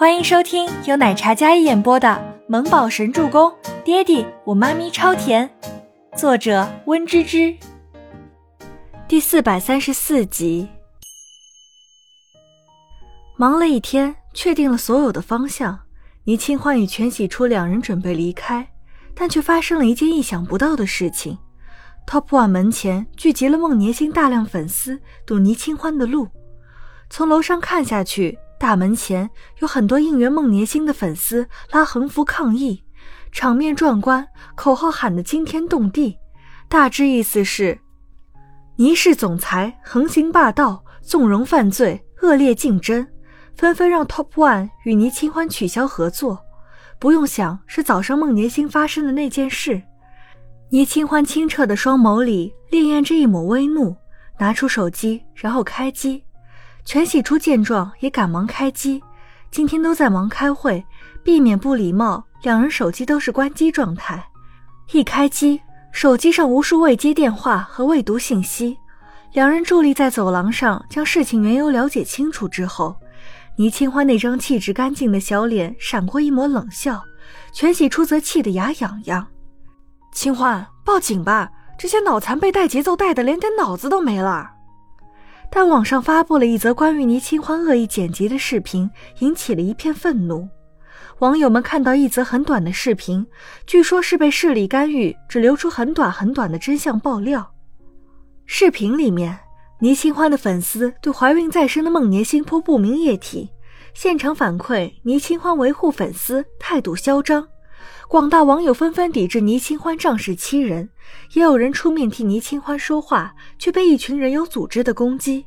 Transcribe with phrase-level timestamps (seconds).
[0.00, 2.08] 欢迎收听由奶茶嘉一演播的
[2.48, 3.50] 《萌宝神助攻》，
[3.84, 5.46] 爹地我妈咪超甜，
[6.16, 7.54] 作者温芝芝。
[9.06, 10.66] 第四百三十四集。
[13.36, 15.78] 忙了一天，确定了所有的方向，
[16.24, 18.66] 倪清欢与全喜初两人准备离开，
[19.14, 21.36] 但却发生了一件意想不到的事情。
[22.06, 26.26] Top One 门前聚集了孟年星大量粉丝，堵倪清欢的路。
[27.10, 28.38] 从楼上看下去。
[28.60, 29.30] 大门前
[29.60, 32.84] 有很多应援孟年星的粉丝拉横幅抗议，
[33.32, 36.18] 场面壮观，口号喊得惊天动地。
[36.68, 37.80] 大致意思是：
[38.76, 43.08] 倪氏总裁横行霸道，纵容犯罪，恶劣竞争，
[43.56, 46.38] 纷纷让 Top One 与倪清欢取消合作。
[46.98, 49.80] 不用想，是早上孟年星发生的那件事。
[50.68, 53.96] 倪清欢清澈的双眸里潋滟着一抹微怒，
[54.38, 56.22] 拿出手机，然后开机。
[56.92, 59.00] 全喜初见状也赶忙开机，
[59.52, 60.84] 今天都在忙开会，
[61.22, 64.28] 避免不礼貌，两人手机都是关机状态。
[64.90, 65.60] 一开机，
[65.92, 68.76] 手机上无数未接电话和未读信息。
[69.34, 72.96] 两人伫立在走廊上，将事情缘由了解清楚之后，
[73.54, 77.00] 倪清欢那张气质干净的小脸闪过一抹冷笑，
[77.52, 79.24] 全喜初则气得牙痒痒。
[80.12, 81.52] 清欢，报警吧！
[81.78, 84.50] 这些脑残被带节奏带的连点脑子都没了。
[85.52, 90.48] 但网上发布了一则关于倪清欢恶意剪辑的视频，引起了一片愤怒。
[91.18, 93.26] 网友们看到一则很短的视频，
[93.66, 97.52] 据说是被势力干预，只流出很短很短的真相爆料。
[98.46, 99.38] 视频里面，
[99.80, 103.50] 倪清欢的粉丝对怀孕在身的孟年星泼不明液体，
[103.92, 107.46] 现场反馈倪清欢维护粉丝态度嚣张。
[108.10, 110.90] 广大网友纷纷抵制倪清欢仗势欺人，
[111.34, 115.46] 也有人出面替倪清欢说话，却被一群人有组织的攻击。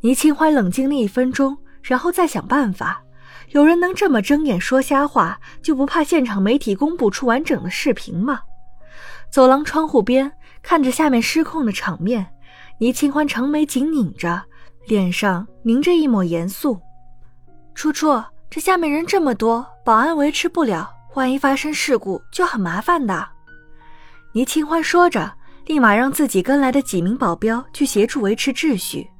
[0.00, 3.00] 倪清欢冷静了一分钟，然后再想办法。
[3.50, 8.40] 有人能这么睁眼说瞎话，就不怕现场媒体公布出完整的视频吗？
[9.30, 12.26] 走廊窗户边，看着下面失控的场面，
[12.80, 14.42] 倪清欢长眉紧拧着，
[14.88, 16.80] 脸上凝着一抹严肃。
[17.72, 23.28] 楚楚，这下面人这么多，保安维持不了，万一发生事故就很麻烦的。
[24.32, 25.32] 倪清欢说着，
[25.66, 29.10] 立马让自己跟来的几名保镖去协助维持秩序。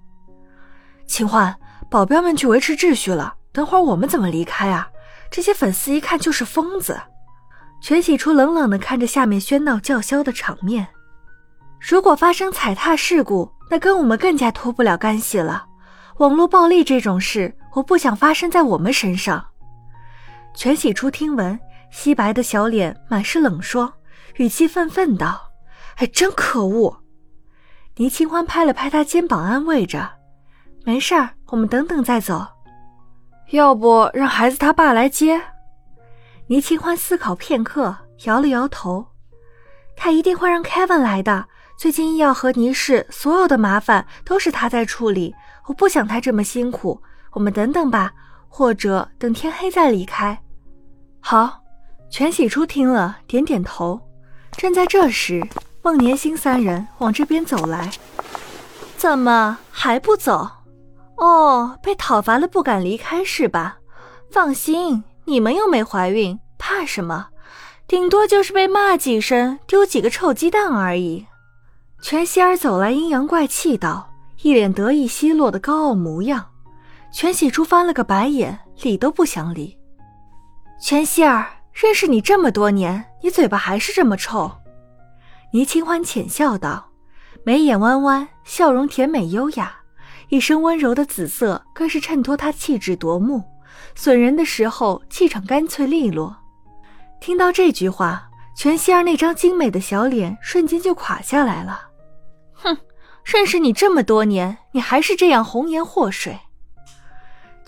[1.09, 1.53] 清欢，
[1.91, 3.35] 保镖们去维持秩序了。
[3.51, 4.89] 等会儿我们怎么离开啊？
[5.29, 6.97] 这些粉丝一看就是疯子。
[7.81, 10.87] 全喜初冷冷地看着下面喧闹叫嚣的场面。
[11.81, 15.67] 如果发生踩踏事故，那跟我们更加脱不了干系了。
[16.19, 19.45] 网络暴力这种事，我不想发生在我们身上。
[20.55, 21.59] 全喜初听闻，
[21.91, 23.93] 稀白的小脸满是冷霜，
[24.37, 25.51] 语气愤愤道
[25.97, 27.03] ：“哎，真可恶！”
[27.97, 30.09] 倪清欢拍了拍他肩膀，安慰着。
[30.85, 32.47] 没事儿，我们等等再走。
[33.51, 35.41] 要不让孩子他爸来接？
[36.47, 39.07] 倪清欢思考片刻，摇了摇头。
[39.97, 41.47] 他一定会让 Kevin 来的。
[41.77, 45.35] 最近医药和倪氏所有的麻烦都是他在处理，
[45.67, 47.01] 我不想他这么辛苦。
[47.33, 48.13] 我们等等吧，
[48.49, 50.41] 或者等天黑再离开。
[51.21, 51.61] 好，
[52.11, 54.01] 全喜初听了点点头。
[54.53, 55.47] 正在这时，
[55.83, 57.91] 孟年星三人往这边走来。
[58.97, 60.49] 怎么还不走？
[61.17, 63.79] 哦，被讨伐了，不敢离开是吧？
[64.31, 67.29] 放心，你们又没怀孕，怕什么？
[67.87, 71.27] 顶多就是被骂几声，丢几个臭鸡蛋而已。
[72.03, 74.11] 全希儿走来，阴阳怪气道，
[74.43, 76.47] 一脸得意奚落的高傲模样。
[77.13, 79.79] 全喜初翻了个白眼，理都不想理。
[80.81, 81.47] 全希儿，
[81.81, 84.51] 认识你这么多年，你嘴巴还是这么臭？
[85.53, 86.91] 倪清欢浅笑道，
[87.45, 89.77] 眉眼弯弯，笑容甜美优雅。
[90.29, 93.45] 一身温柔的紫色，更是衬托她气质夺目。
[93.95, 96.37] 损人的时候，气场干脆利落。
[97.21, 101.83] 听到这句话，全希儿那张精美的小脸瞬间就垮下来了。
[102.55, 102.77] 哼，
[103.23, 106.37] 认识你这么多年，你还是这样红颜祸水。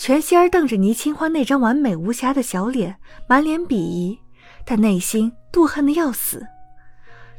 [0.00, 4.18] 全希儿瞪着倪清欢那张完美无瑕的小脸，满脸鄙夷，
[4.64, 6.46] 但内心妒恨的要死。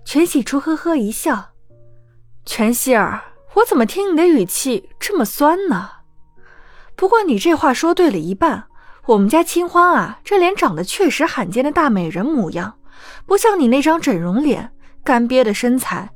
[0.06, 1.54] 全喜初呵呵一笑，
[2.46, 3.20] 全希儿。
[3.56, 5.90] 我怎么听你的语气这么酸呢？
[6.96, 8.66] 不过你这话说对了一半。
[9.08, 12.76] 我们家清欢啊，这脸长得确实罕见的大美人模样，
[13.26, 14.72] 不像你那张整容脸、
[15.04, 16.12] 干瘪的身材。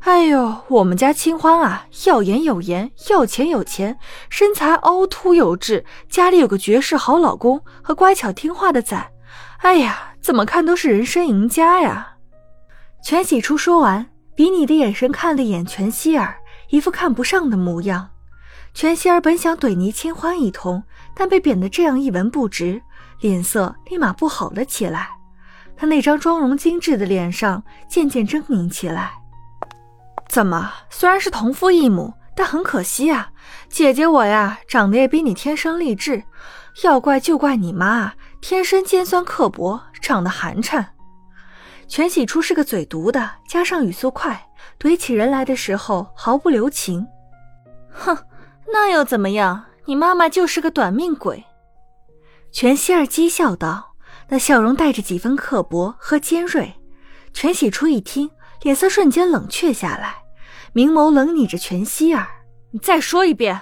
[0.00, 3.98] 哎呦，我们家清欢啊，要颜有颜，要钱有钱，
[4.30, 9.12] 身材凹凸有致，家里有个绝世好老公和乖巧听话的崽。
[9.58, 12.14] 哎呀，怎么看都是人生赢家呀！
[13.04, 16.36] 全喜初说完，比你的眼神看了眼全希儿。
[16.70, 18.08] 一副看不上的模样，
[18.72, 20.82] 全希儿本想怼倪清欢一通，
[21.14, 22.80] 但被贬得这样一文不值，
[23.20, 25.10] 脸色立马不好了起来。
[25.76, 29.19] 他那张妆容精致的脸上渐渐狰狞起来。
[30.30, 30.72] 怎么？
[30.88, 33.32] 虽然是同父异母，但很可惜啊，
[33.68, 36.22] 姐姐我呀，长得也比你天生丽质。
[36.84, 40.86] 要怪就怪你妈，天生尖酸刻薄，长得寒碜。
[41.88, 44.48] 全喜初是个嘴毒的，加上语速快，
[44.78, 47.04] 怼起人来的时候毫不留情。
[47.90, 48.16] 哼。
[48.72, 49.64] 那又怎么样？
[49.86, 51.44] 你妈妈就是个短命鬼。
[52.52, 53.94] 全希儿讥笑道，
[54.28, 56.72] 那笑容带着几分刻薄和尖锐。
[57.32, 58.30] 全喜初一听，
[58.62, 60.16] 脸色瞬间冷却下来，
[60.72, 62.26] 明眸冷睨着全希儿
[62.72, 63.60] ：“你再说一遍。”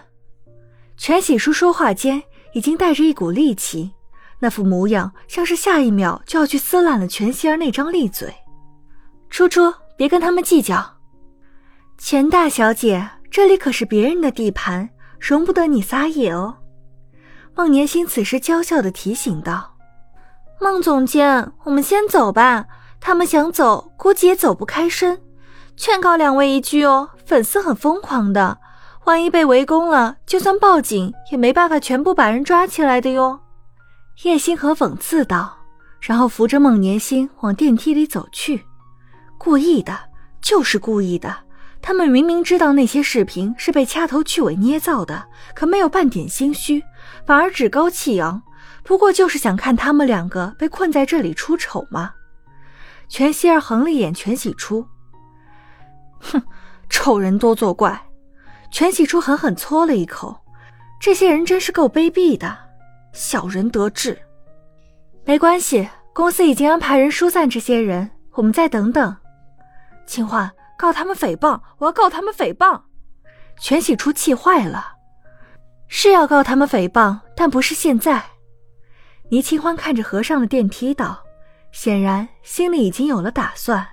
[0.97, 2.23] 全喜叔说话间
[2.53, 3.93] 已经带着一股戾气，
[4.41, 8.35] 那副模样像是下一秒就要去撕烂了全希儿那张利嘴。
[9.31, 10.97] 初初，别跟他们计较。
[11.99, 14.89] 钱大小姐，这里可是别人的地盘。
[15.21, 16.57] 容不得你撒野哦！
[17.57, 19.77] 孟年星此时娇笑的提醒道
[20.63, 22.65] ：“孟总监，我们先走吧。
[23.01, 25.21] 他们想走，估计也走不开身。
[25.77, 28.59] 劝告两位一句哦，粉丝很疯狂的，
[29.05, 33.41] 万一被围攻了，就算报警也没办法全部把人抓起来的哟。”
[34.25, 35.59] 叶星河讽刺道，
[36.01, 38.65] 然后扶着孟年星往电梯里走去。
[39.39, 39.97] 故意的，
[40.43, 41.35] 就是故意的。
[41.81, 46.83] 他们明明知道那些视频是被掐头去尾捏造的，可没有半点心虚，
[47.25, 48.43] 反而趾高气扬。
[48.83, 52.11] 不过就是想看他们两个被困在这里出丑吗？
[53.09, 54.87] 全希儿横了眼全喜初，
[56.21, 56.43] 哼，
[56.89, 58.01] 丑人多作怪。
[58.71, 60.37] 全喜初狠狠搓了一口，
[61.01, 62.57] 这些人真是够卑鄙的，
[63.13, 64.19] 小人得志。
[65.25, 69.17] 没关系，公司已经安排人疏散这些人，我们再等等。
[70.07, 70.51] 清欢。
[70.79, 71.61] 告他们诽谤！
[71.79, 72.81] 我要告他们诽谤！
[73.59, 74.93] 全喜初气坏了，
[75.89, 78.25] 是要告他们诽谤，但不是现在。
[79.29, 81.21] 倪清欢看着合上的电梯道，
[81.73, 83.87] 显然心里已经有了打算。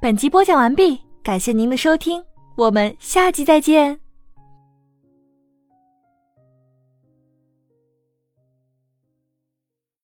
[0.00, 2.24] 本集播讲完毕，感谢您的收听，
[2.56, 4.00] 我们下集再见。